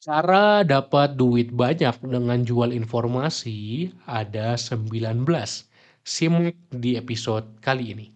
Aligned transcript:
Cara 0.00 0.64
dapat 0.64 1.20
duit 1.20 1.52
banyak 1.52 1.92
dengan 2.00 2.40
jual 2.40 2.72
informasi 2.72 3.92
ada 4.08 4.56
19. 4.56 5.28
Simak 6.00 6.56
di 6.72 6.96
episode 6.96 7.44
kali 7.60 7.92
ini. 7.92 8.06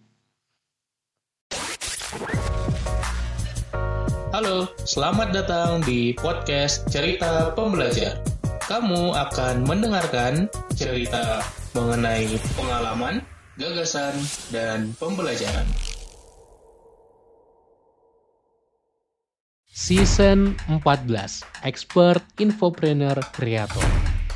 Halo, 4.33 4.65
selamat 4.81 5.29
datang 5.29 5.85
di 5.85 6.17
podcast 6.17 6.89
Cerita 6.89 7.53
Pembelajar. 7.53 8.17
Kamu 8.65 9.13
akan 9.13 9.69
mendengarkan 9.69 10.49
cerita 10.73 11.45
mengenai 11.77 12.33
pengalaman, 12.57 13.21
gagasan, 13.61 14.17
dan 14.49 14.89
pembelajaran. 14.97 15.69
Season 19.85 20.57
14, 20.81 21.45
Expert 21.61 22.25
Infopreneur 22.41 23.21
Creator. 23.37 23.85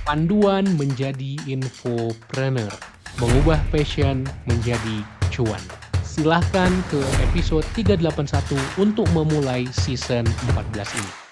Panduan 0.05 0.61
menjadi 0.77 1.41
infopreneur. 1.49 2.69
Mengubah 3.17 3.57
passion 3.73 4.29
menjadi 4.45 5.01
cuan. 5.33 5.57
Silahkan 6.05 6.69
ke 6.93 7.01
episode 7.33 7.65
381 7.73 8.61
untuk 8.77 9.09
memulai 9.17 9.65
season 9.73 10.21
14 10.53 10.85
ini. 11.01 11.28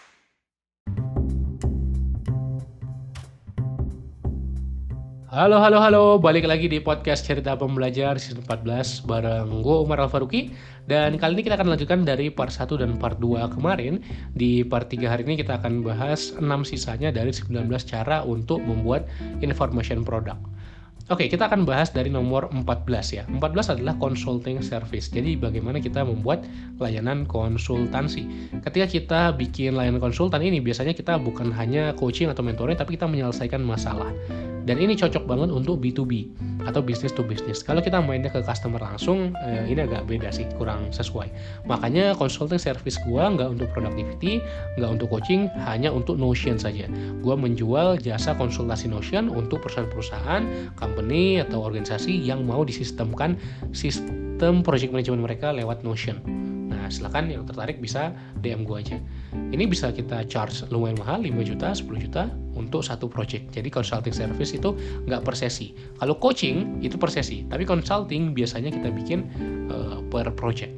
Halo, 5.38 5.62
halo, 5.62 5.78
halo. 5.78 6.06
Balik 6.18 6.50
lagi 6.50 6.66
di 6.66 6.82
podcast 6.82 7.22
Cerita 7.22 7.54
Pembelajar 7.54 8.18
season 8.18 8.42
14 8.42 9.06
bareng 9.06 9.62
gue 9.62 9.78
Umar 9.86 10.02
Al-Faruqi. 10.02 10.50
Dan 10.90 11.22
kali 11.22 11.38
ini 11.38 11.44
kita 11.46 11.62
akan 11.62 11.78
lanjutkan 11.78 12.02
dari 12.02 12.34
part 12.34 12.50
1 12.50 12.66
dan 12.82 12.98
part 12.98 13.22
2 13.22 13.46
kemarin. 13.54 14.02
Di 14.34 14.66
part 14.66 14.90
3 14.90 15.06
hari 15.06 15.30
ini 15.30 15.38
kita 15.38 15.62
akan 15.62 15.86
bahas 15.86 16.34
6 16.34 16.42
sisanya 16.66 17.14
dari 17.14 17.30
19 17.30 17.54
cara 17.86 18.26
untuk 18.26 18.66
membuat 18.66 19.06
information 19.46 20.02
product. 20.02 20.42
Oke, 21.08 21.32
kita 21.32 21.48
akan 21.48 21.64
bahas 21.64 21.88
dari 21.96 22.12
nomor 22.12 22.52
14 22.52 23.16
ya. 23.16 23.24
14 23.32 23.80
adalah 23.80 23.96
consulting 23.96 24.60
service. 24.60 25.08
Jadi 25.08 25.40
bagaimana 25.40 25.80
kita 25.80 26.04
membuat 26.04 26.44
layanan 26.84 27.24
konsultansi. 27.24 28.28
Ketika 28.60 28.84
kita 28.92 29.22
bikin 29.32 29.80
layanan 29.80 30.04
konsultan 30.04 30.44
ini 30.44 30.60
biasanya 30.60 30.92
kita 30.92 31.16
bukan 31.16 31.48
hanya 31.56 31.96
coaching 31.96 32.28
atau 32.28 32.44
mentoring 32.44 32.76
tapi 32.76 33.00
kita 33.00 33.08
menyelesaikan 33.08 33.64
masalah. 33.64 34.12
Dan 34.68 34.84
ini 34.84 35.00
cocok 35.00 35.24
banget 35.24 35.48
untuk 35.48 35.80
B2B 35.80 36.28
atau 36.68 36.84
business 36.84 37.16
to 37.16 37.24
business. 37.24 37.64
Kalau 37.64 37.80
kita 37.80 38.04
mainnya 38.04 38.28
ke 38.28 38.44
customer 38.44 38.84
langsung, 38.84 39.32
eh, 39.40 39.64
ini 39.64 39.88
agak 39.88 40.04
beda 40.12 40.28
sih, 40.28 40.44
kurang 40.60 40.92
sesuai. 40.92 41.32
Makanya 41.64 42.12
consulting 42.20 42.60
service 42.60 43.00
gua 43.08 43.32
nggak 43.32 43.48
untuk 43.56 43.72
productivity, 43.72 44.44
nggak 44.76 45.00
untuk 45.00 45.08
coaching, 45.08 45.48
hanya 45.64 45.88
untuk 45.88 46.20
Notion 46.20 46.60
saja. 46.60 46.92
Gua 47.24 47.40
menjual 47.40 48.04
jasa 48.04 48.36
konsultasi 48.36 48.92
Notion 48.92 49.32
untuk 49.32 49.64
perusahaan-perusahaan, 49.64 50.76
company 50.98 51.38
atau 51.46 51.62
organisasi 51.62 52.10
yang 52.26 52.42
mau 52.42 52.66
disistemkan 52.66 53.38
sistem 53.70 54.66
project 54.66 54.90
management 54.90 55.30
mereka 55.30 55.54
lewat 55.54 55.86
Notion. 55.86 56.18
Nah, 56.74 56.90
silakan 56.90 57.30
yang 57.30 57.46
tertarik 57.46 57.78
bisa 57.78 58.18
DM 58.42 58.66
gue 58.66 58.82
aja. 58.82 58.98
Ini 59.54 59.70
bisa 59.70 59.94
kita 59.94 60.26
charge 60.26 60.66
lumayan 60.74 60.98
mahal, 60.98 61.22
5 61.22 61.38
juta, 61.46 61.70
10 61.78 61.86
juta 62.02 62.34
untuk 62.58 62.82
satu 62.82 63.06
project. 63.06 63.54
Jadi 63.54 63.70
consulting 63.70 64.10
service 64.10 64.58
itu 64.58 64.74
nggak 65.06 65.22
per 65.22 65.38
sesi. 65.38 65.78
Kalau 66.02 66.18
coaching 66.18 66.82
itu 66.82 66.98
per 66.98 67.14
sesi, 67.14 67.46
tapi 67.46 67.62
consulting 67.62 68.34
biasanya 68.34 68.74
kita 68.74 68.90
bikin 68.90 69.30
uh, 69.70 70.02
per 70.10 70.34
project. 70.34 70.74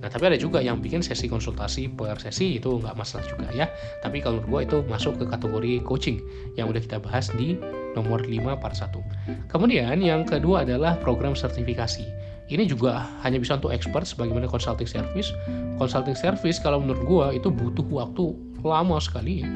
Nah, 0.00 0.08
tapi 0.08 0.32
ada 0.32 0.38
juga 0.40 0.64
yang 0.64 0.80
bikin 0.82 1.04
sesi 1.04 1.28
konsultasi 1.28 1.92
per 1.92 2.18
sesi 2.18 2.58
itu 2.58 2.80
nggak 2.80 2.98
masalah 2.98 3.22
juga 3.28 3.46
ya. 3.54 3.70
Tapi 4.02 4.18
kalau 4.18 4.42
menurut 4.42 4.50
gue 4.50 4.60
itu 4.66 4.76
masuk 4.90 5.14
ke 5.22 5.24
kategori 5.30 5.72
coaching 5.86 6.18
yang 6.58 6.66
udah 6.66 6.82
kita 6.82 6.98
bahas 6.98 7.30
di 7.36 7.54
nomor 7.98 8.22
5 8.22 8.62
part 8.62 8.76
1. 8.76 9.50
Kemudian 9.50 9.98
yang 10.02 10.22
kedua 10.26 10.62
adalah 10.62 10.98
program 10.98 11.34
sertifikasi 11.34 12.06
ini 12.50 12.66
juga 12.66 13.06
hanya 13.22 13.38
bisa 13.38 13.54
untuk 13.54 13.70
expert 13.70 14.02
sebagaimana 14.02 14.50
consulting 14.50 14.90
service. 14.90 15.30
Consulting 15.78 16.18
service 16.18 16.58
kalau 16.58 16.82
menurut 16.82 17.02
gue 17.06 17.26
itu 17.38 17.48
butuh 17.48 17.86
waktu 17.86 18.34
lama 18.66 18.98
sekali 18.98 19.46
ya, 19.46 19.48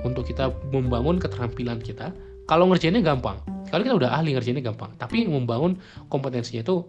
untuk 0.00 0.24
kita 0.24 0.48
membangun 0.72 1.20
keterampilan 1.20 1.84
kita. 1.84 2.08
Kalau 2.48 2.68
ngerjainnya 2.72 3.04
gampang, 3.04 3.36
kalau 3.68 3.84
kita 3.84 3.96
udah 4.00 4.10
ahli 4.16 4.32
ngerjainnya 4.32 4.64
gampang, 4.64 4.96
tapi 4.96 5.28
membangun 5.28 5.80
kompetensinya 6.12 6.60
itu 6.64 6.84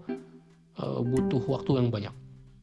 uh, 0.79 0.99
butuh 0.99 1.43
waktu 1.47 1.79
yang 1.79 1.87
banyak. 1.91 2.11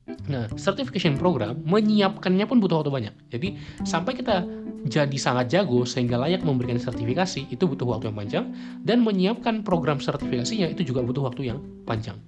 Nah, 0.03 0.51
certification 0.59 1.15
program 1.15 1.63
menyiapkannya 1.63 2.43
pun 2.51 2.59
butuh 2.59 2.83
waktu 2.83 2.91
banyak. 2.91 3.15
Jadi 3.31 3.55
sampai 3.87 4.19
kita 4.19 4.43
jadi 4.91 5.15
sangat 5.15 5.47
jago 5.55 5.87
sehingga 5.87 6.19
layak 6.19 6.43
memberikan 6.43 6.75
sertifikasi 6.75 7.47
itu 7.55 7.65
butuh 7.71 7.87
waktu 7.87 8.11
yang 8.11 8.19
panjang 8.19 8.45
dan 8.83 9.07
menyiapkan 9.07 9.63
program 9.63 10.03
sertifikasinya 10.03 10.67
itu 10.75 10.91
juga 10.91 11.07
butuh 11.07 11.31
waktu 11.31 11.55
yang 11.55 11.63
panjang. 11.87 12.19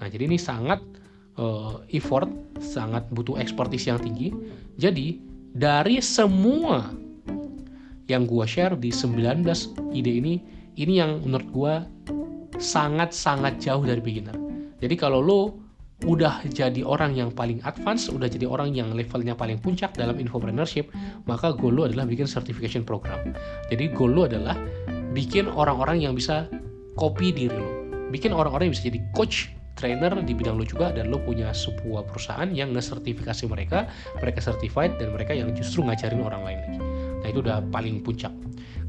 Nah, 0.00 0.08
jadi 0.08 0.24
ini 0.24 0.40
sangat 0.40 0.80
uh, 1.36 1.84
effort, 1.92 2.32
sangat 2.64 3.04
butuh 3.12 3.36
ekspertis 3.36 3.84
yang 3.84 4.00
tinggi. 4.00 4.32
Jadi, 4.80 5.20
dari 5.52 6.00
semua 6.00 6.96
yang 8.08 8.24
gua 8.24 8.48
share 8.48 8.72
di 8.80 8.88
19 8.88 9.44
ide 9.92 10.12
ini, 10.16 10.34
ini 10.80 10.96
yang 10.96 11.20
menurut 11.28 11.48
gua 11.52 11.74
sangat-sangat 12.56 13.60
jauh 13.60 13.84
dari 13.84 14.00
beginner. 14.00 14.36
Jadi 14.80 14.94
kalau 14.98 15.22
lo 15.22 15.61
udah 16.02 16.42
jadi 16.50 16.82
orang 16.82 17.14
yang 17.14 17.30
paling 17.30 17.62
advance, 17.62 18.10
udah 18.10 18.26
jadi 18.26 18.46
orang 18.46 18.74
yang 18.74 18.90
levelnya 18.92 19.38
paling 19.38 19.58
puncak 19.62 19.94
dalam 19.94 20.18
infopreneurship, 20.18 20.90
maka 21.30 21.54
goal 21.54 21.74
lu 21.74 21.82
adalah 21.86 22.06
bikin 22.06 22.26
certification 22.26 22.82
program. 22.82 23.34
Jadi 23.70 23.90
goal 23.94 24.12
lu 24.14 24.22
adalah 24.26 24.58
bikin 25.14 25.46
orang-orang 25.46 26.02
yang 26.02 26.14
bisa 26.18 26.50
copy 26.98 27.30
diri 27.30 27.54
lu. 27.54 27.70
Bikin 28.10 28.34
orang-orang 28.34 28.68
yang 28.68 28.74
bisa 28.76 28.86
jadi 28.92 29.00
coach, 29.16 29.54
trainer 29.78 30.12
di 30.20 30.32
bidang 30.36 30.60
lu 30.60 30.66
juga 30.68 30.92
dan 30.92 31.08
lu 31.08 31.16
punya 31.22 31.50
sebuah 31.50 32.04
perusahaan 32.04 32.50
yang 32.52 32.76
nge-sertifikasi 32.76 33.48
mereka, 33.48 33.88
mereka 34.20 34.38
certified 34.44 35.00
dan 35.00 35.16
mereka 35.16 35.32
yang 35.32 35.50
justru 35.56 35.82
ngajarin 35.86 36.20
orang 36.20 36.42
lain 36.44 36.58
lagi. 36.60 36.78
Nah, 37.22 37.26
itu 37.30 37.38
udah 37.40 37.58
paling 37.70 38.02
puncak. 38.04 38.34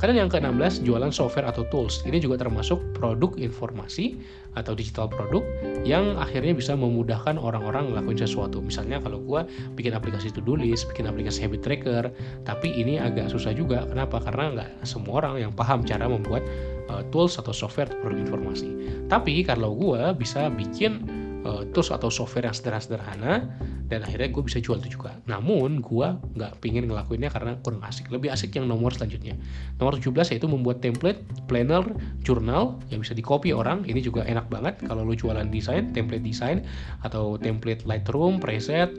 Kemudian 0.04 0.28
yang 0.28 0.36
ke-16, 0.36 0.84
jualan 0.84 1.16
software 1.16 1.48
atau 1.48 1.64
tools. 1.72 2.04
Ini 2.04 2.20
juga 2.20 2.36
termasuk 2.36 2.76
produk 2.92 3.40
informasi 3.40 4.20
atau 4.52 4.76
digital 4.76 5.08
produk 5.08 5.40
yang 5.88 6.20
akhirnya 6.20 6.52
bisa 6.52 6.76
memudahkan 6.76 7.40
orang-orang 7.40 7.88
ngelakuin 7.88 8.20
sesuatu. 8.20 8.60
Misalnya 8.60 9.00
kalau 9.00 9.24
gue 9.24 9.48
bikin 9.80 9.96
aplikasi 9.96 10.36
to-do 10.36 10.60
list, 10.60 10.92
bikin 10.92 11.08
aplikasi 11.08 11.48
habit 11.48 11.64
tracker, 11.64 12.12
tapi 12.44 12.76
ini 12.76 13.00
agak 13.00 13.32
susah 13.32 13.56
juga. 13.56 13.88
Kenapa? 13.88 14.20
Karena 14.20 14.52
nggak 14.52 14.70
semua 14.84 15.24
orang 15.24 15.40
yang 15.40 15.56
paham 15.56 15.88
cara 15.88 16.04
membuat 16.12 16.44
uh, 16.92 17.00
tools 17.08 17.40
atau 17.40 17.56
software 17.56 17.88
atau 17.88 18.04
produk 18.04 18.28
informasi. 18.28 18.76
Tapi 19.08 19.48
kalau 19.48 19.72
gue 19.72 20.04
bisa 20.20 20.52
bikin 20.52 21.23
uh, 21.44 21.64
tools 21.72 21.92
atau 21.92 22.10
software 22.10 22.50
yang 22.50 22.56
sederhana-sederhana 22.56 23.48
dan 23.88 24.00
akhirnya 24.02 24.32
gue 24.32 24.44
bisa 24.44 24.58
jual 24.64 24.80
itu 24.82 24.98
juga. 25.00 25.16
Namun 25.30 25.84
gue 25.84 26.08
nggak 26.40 26.64
pingin 26.64 26.90
ngelakuinnya 26.90 27.30
karena 27.30 27.60
kurang 27.62 27.84
asik. 27.86 28.10
Lebih 28.10 28.34
asik 28.34 28.56
yang 28.58 28.66
nomor 28.66 28.96
selanjutnya. 28.96 29.38
Nomor 29.78 30.00
17 30.00 30.34
yaitu 30.34 30.48
membuat 30.50 30.82
template 30.82 31.22
planner 31.46 31.86
jurnal 32.26 32.80
yang 32.90 33.04
bisa 33.04 33.14
di 33.14 33.22
copy 33.22 33.54
orang. 33.54 33.86
Ini 33.86 34.00
juga 34.02 34.26
enak 34.26 34.50
banget 34.50 34.82
kalau 34.88 35.06
lo 35.06 35.14
jualan 35.14 35.46
desain 35.52 35.94
template 35.94 36.24
desain 36.24 36.66
atau 37.06 37.38
template 37.38 37.86
Lightroom 37.86 38.40
preset 38.42 38.90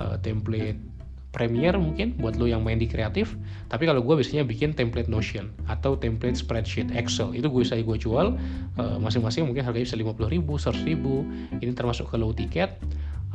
uh, 0.00 0.16
template 0.22 0.97
Premiere 1.28 1.76
mungkin 1.76 2.16
buat 2.16 2.40
lo 2.40 2.48
yang 2.48 2.64
main 2.64 2.80
di 2.80 2.88
kreatif 2.88 3.36
tapi 3.68 3.84
kalau 3.84 4.00
gue 4.00 4.16
biasanya 4.16 4.48
bikin 4.48 4.72
template 4.72 5.12
Notion 5.12 5.52
atau 5.68 5.92
template 5.94 6.40
spreadsheet 6.40 6.88
Excel. 6.96 7.36
Itu 7.36 7.52
gue 7.52 7.62
bisa 7.68 7.76
gue 7.76 7.98
jual 8.00 8.34
uh, 8.80 8.96
masing-masing 8.96 9.44
mungkin 9.44 9.64
harganya 9.64 9.84
bisa 9.92 10.00
50 10.00 10.34
ribu, 10.34 10.56
100 10.56 10.88
ribu. 10.88 11.28
Ini 11.60 11.76
termasuk 11.76 12.08
ke 12.08 12.16
low 12.16 12.32
ticket. 12.32 12.80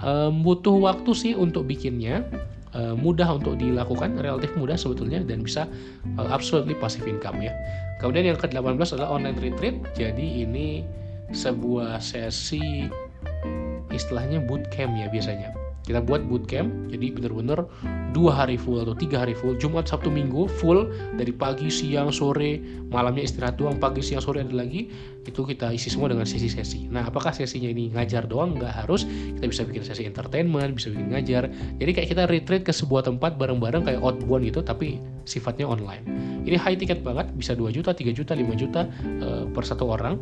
Um, 0.02 0.42
butuh 0.42 0.74
waktu 0.74 1.14
sih 1.14 1.34
untuk 1.38 1.70
bikinnya 1.70 2.26
uh, 2.74 2.98
mudah 2.98 3.30
untuk 3.38 3.62
dilakukan 3.62 4.18
relatif 4.18 4.50
mudah 4.58 4.74
sebetulnya 4.74 5.22
dan 5.22 5.46
bisa 5.46 5.70
uh, 6.18 6.28
absolutely 6.34 6.74
passive 6.74 7.06
income 7.06 7.46
ya. 7.46 7.54
Kemudian 8.02 8.34
yang 8.34 8.42
ke-18 8.42 8.98
adalah 8.98 9.14
online 9.14 9.38
retreat. 9.38 9.78
Jadi 9.94 10.44
ini 10.44 10.82
sebuah 11.30 12.02
sesi 12.02 12.90
istilahnya 13.94 14.42
bootcamp 14.50 14.98
ya 14.98 15.08
biasanya 15.10 15.63
kita 15.84 16.00
buat 16.00 16.24
bootcamp 16.28 16.92
jadi 16.92 17.12
bener-bener 17.12 17.68
dua 18.16 18.32
hari 18.32 18.56
full 18.56 18.80
atau 18.80 18.96
tiga 18.96 19.22
hari 19.26 19.36
full 19.36 19.60
Jumat 19.60 19.90
Sabtu 19.90 20.08
Minggu 20.08 20.48
full 20.48 20.88
dari 21.20 21.36
pagi 21.36 21.68
siang 21.68 22.14
sore 22.14 22.62
malamnya 22.88 23.28
istirahat 23.28 23.60
doang 23.60 23.76
pagi 23.82 24.00
siang 24.00 24.24
sore 24.24 24.46
ada 24.46 24.54
lagi 24.54 24.88
itu 25.24 25.42
kita 25.48 25.72
isi 25.72 25.88
semua 25.88 26.12
dengan 26.12 26.28
sesi-sesi. 26.28 26.92
Nah 26.92 27.08
apakah 27.08 27.32
sesinya 27.32 27.72
ini 27.72 27.88
ngajar 27.96 28.28
doang? 28.28 28.60
Nggak 28.60 28.84
harus. 28.84 29.08
Kita 29.08 29.46
bisa 29.48 29.64
bikin 29.64 29.84
sesi 29.88 30.04
entertainment 30.04 30.76
bisa 30.76 30.92
bikin 30.92 31.16
ngajar. 31.16 31.48
Jadi 31.80 31.92
kayak 31.96 32.08
kita 32.12 32.24
retreat 32.28 32.64
ke 32.68 32.76
sebuah 32.76 33.08
tempat 33.08 33.40
bareng-bareng 33.40 33.88
kayak 33.88 34.04
outbound 34.04 34.44
gitu 34.44 34.60
tapi 34.60 35.00
sifatnya 35.24 35.64
online. 35.68 36.04
Ini 36.44 36.60
high 36.60 36.76
ticket 36.76 37.00
banget 37.08 37.32
bisa 37.40 37.56
2 37.56 37.72
juta 37.72 37.96
3 37.96 38.12
juta 38.12 38.36
5 38.36 38.62
juta 38.62 38.82
uh, 39.24 39.48
per 39.48 39.64
satu 39.64 39.88
orang. 39.88 40.20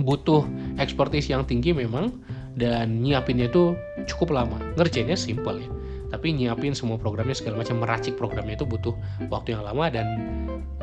Butuh 0.00 0.42
expertise 0.80 1.30
yang 1.30 1.46
tinggi 1.46 1.70
memang 1.70 2.10
dan 2.54 3.02
nyiapinnya 3.02 3.50
itu 3.50 3.74
cukup 4.06 4.34
lama 4.34 4.58
ngerjainnya 4.78 5.18
simple 5.18 5.58
ya 5.58 5.70
tapi 6.12 6.30
nyiapin 6.30 6.78
semua 6.78 6.94
programnya 6.94 7.34
segala 7.34 7.66
macam 7.66 7.82
meracik 7.82 8.14
programnya 8.14 8.54
itu 8.54 8.62
butuh 8.62 8.94
waktu 9.34 9.58
yang 9.58 9.66
lama 9.66 9.90
dan 9.90 10.06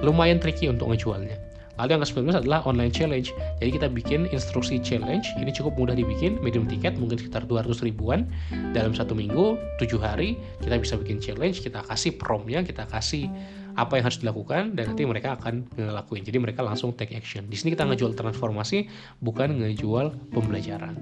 lumayan 0.04 0.44
tricky 0.44 0.68
untuk 0.68 0.92
ngejualnya 0.92 1.40
Lalu 1.82 1.98
yang 1.98 2.02
ke-19 2.06 2.46
adalah 2.46 2.60
online 2.70 2.94
challenge. 2.94 3.34
Jadi 3.58 3.70
kita 3.74 3.88
bikin 3.90 4.30
instruksi 4.30 4.78
challenge. 4.78 5.26
Ini 5.42 5.50
cukup 5.50 5.80
mudah 5.82 5.98
dibikin, 5.98 6.38
medium 6.46 6.70
tiket 6.70 6.94
mungkin 7.00 7.18
sekitar 7.18 7.50
200 7.50 7.82
ribuan 7.82 8.30
dalam 8.78 8.94
satu 8.94 9.18
minggu, 9.18 9.58
7 9.82 9.98
hari 9.98 10.38
kita 10.62 10.78
bisa 10.78 10.94
bikin 11.02 11.18
challenge. 11.18 11.58
Kita 11.64 11.82
kasih 11.90 12.22
promnya, 12.22 12.62
kita 12.62 12.86
kasih 12.86 13.32
apa 13.76 14.00
yang 14.00 14.06
harus 14.08 14.20
dilakukan 14.20 14.76
dan 14.76 14.94
nanti 14.94 15.04
mereka 15.08 15.40
akan 15.40 15.68
ngelakuin. 15.76 16.24
Jadi 16.28 16.38
mereka 16.40 16.62
langsung 16.64 16.96
take 16.96 17.16
action. 17.16 17.48
Di 17.48 17.56
sini 17.56 17.74
kita 17.76 17.88
ngejual 17.88 18.16
transformasi, 18.16 18.88
bukan 19.24 19.62
ngejual 19.64 20.32
pembelajaran. 20.32 20.96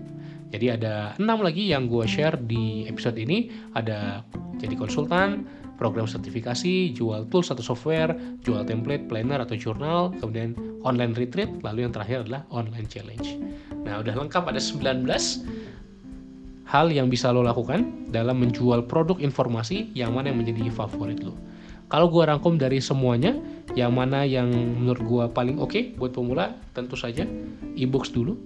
Jadi 0.50 0.66
ada 0.74 1.14
enam 1.22 1.46
lagi 1.46 1.70
yang 1.70 1.86
gue 1.86 2.06
share 2.10 2.38
di 2.38 2.90
episode 2.90 3.18
ini. 3.22 3.54
Ada 3.78 4.26
jadi 4.58 4.74
konsultan, 4.74 5.46
program 5.80 6.10
sertifikasi, 6.10 6.92
jual 6.92 7.30
tools 7.32 7.54
atau 7.54 7.64
software, 7.64 8.12
jual 8.44 8.68
template, 8.68 9.08
planner 9.08 9.40
atau 9.40 9.56
jurnal, 9.56 10.12
kemudian 10.20 10.58
online 10.84 11.16
retreat, 11.16 11.48
lalu 11.64 11.88
yang 11.88 11.94
terakhir 11.96 12.28
adalah 12.28 12.44
online 12.52 12.90
challenge. 12.92 13.40
Nah, 13.88 14.04
udah 14.04 14.14
lengkap 14.20 14.44
ada 14.52 14.60
19 14.60 15.08
hal 16.70 16.94
yang 16.94 17.10
bisa 17.10 17.34
lo 17.34 17.42
lakukan 17.42 18.12
dalam 18.14 18.44
menjual 18.44 18.86
produk 18.86 19.18
informasi 19.18 19.90
yang 19.98 20.14
mana 20.14 20.30
yang 20.30 20.38
menjadi 20.44 20.70
favorit 20.70 21.24
lo. 21.24 21.34
Kalau 21.90 22.06
gue 22.14 22.22
rangkum 22.22 22.62
dari 22.62 22.78
semuanya, 22.78 23.34
yang 23.74 23.98
mana 23.98 24.22
yang 24.22 24.50
menurut 24.54 25.02
gue 25.02 25.26
paling 25.34 25.58
oke 25.58 25.74
okay 25.74 25.84
buat 25.98 26.14
pemula, 26.14 26.54
tentu 26.78 26.94
saja 26.94 27.26
e-books 27.74 28.14
dulu. 28.14 28.38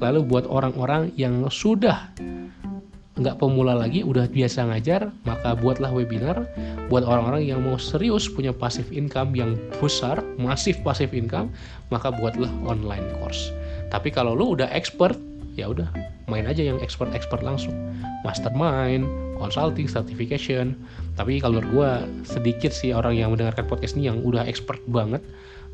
Lalu 0.00 0.24
buat 0.24 0.48
orang-orang 0.48 1.12
yang 1.16 1.44
sudah 1.52 2.08
nggak 3.16 3.36
pemula 3.40 3.72
lagi, 3.72 4.04
udah 4.04 4.28
biasa 4.28 4.68
ngajar, 4.72 5.08
maka 5.24 5.56
buatlah 5.56 5.88
webinar. 5.92 6.48
Buat 6.92 7.04
orang-orang 7.08 7.48
yang 7.48 7.64
mau 7.64 7.80
serius 7.80 8.28
punya 8.28 8.52
passive 8.52 8.88
income 8.92 9.32
yang 9.32 9.56
besar, 9.80 10.20
masif 10.40 10.80
passive 10.84 11.12
income, 11.16 11.52
maka 11.88 12.12
buatlah 12.12 12.48
online 12.64 13.04
course. 13.20 13.52
Tapi 13.88 14.12
kalau 14.12 14.36
lu 14.36 14.56
udah 14.56 14.68
expert, 14.72 15.16
ya 15.56 15.72
udah 15.72 15.88
main 16.28 16.44
aja 16.44 16.60
yang 16.60 16.76
expert-expert 16.84 17.40
langsung. 17.40 17.72
Mastermind, 18.20 19.08
consulting, 19.38 19.86
certification. 19.86 20.76
Tapi 21.14 21.40
kalau 21.40 21.60
gue 21.60 21.90
sedikit 22.26 22.72
sih 22.72 22.92
orang 22.92 23.16
yang 23.16 23.32
mendengarkan 23.32 23.64
podcast 23.68 23.96
ini 23.96 24.10
yang 24.10 24.20
udah 24.24 24.44
expert 24.44 24.80
banget 24.88 25.20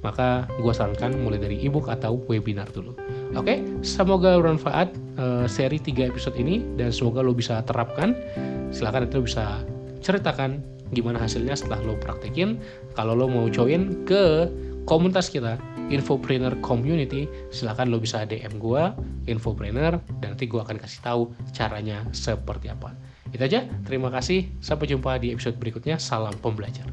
maka 0.03 0.51
gue 0.59 0.75
sarankan 0.75 1.15
mulai 1.23 1.39
dari 1.39 1.57
ebook 1.63 1.87
atau 1.87 2.19
webinar 2.27 2.67
dulu. 2.75 2.93
Oke, 3.33 3.39
okay? 3.39 3.59
semoga 3.87 4.35
bermanfaat 4.37 4.91
uh, 5.17 5.47
seri 5.47 5.79
3 5.79 6.11
episode 6.11 6.35
ini 6.37 6.67
dan 6.75 6.91
semoga 6.91 7.23
lo 7.23 7.33
bisa 7.33 7.63
terapkan. 7.65 8.19
Silahkan 8.75 9.07
itu 9.07 9.23
bisa 9.23 9.63
ceritakan 10.03 10.61
gimana 10.93 11.23
hasilnya 11.23 11.55
setelah 11.55 11.81
lo 11.87 11.95
praktekin. 11.97 12.59
Kalau 12.99 13.15
lo 13.15 13.31
mau 13.31 13.47
join 13.49 14.03
ke 14.05 14.51
komunitas 14.85 15.31
kita, 15.31 15.57
Infopreneur 15.89 16.59
Community, 16.61 17.31
silahkan 17.55 17.87
lo 17.87 18.03
bisa 18.03 18.27
DM 18.27 18.59
gue, 18.59 18.83
Infopreneur, 19.31 20.03
dan 20.21 20.35
nanti 20.35 20.51
gue 20.51 20.59
akan 20.59 20.83
kasih 20.83 21.01
tahu 21.07 21.23
caranya 21.55 22.03
seperti 22.11 22.69
apa. 22.75 22.93
Itu 23.33 23.43
aja, 23.43 23.65
terima 23.89 24.13
kasih, 24.13 24.53
sampai 24.61 24.93
jumpa 24.93 25.17
di 25.17 25.33
episode 25.33 25.57
berikutnya, 25.57 25.97
salam 25.97 26.37
pembelajar. 26.37 26.85